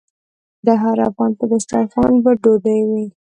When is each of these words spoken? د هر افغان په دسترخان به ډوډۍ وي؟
د 0.65 0.67
هر 0.81 0.97
افغان 1.09 1.31
په 1.39 1.45
دسترخان 1.51 2.13
به 2.23 2.31
ډوډۍ 2.43 2.79
وي؟ 2.89 3.05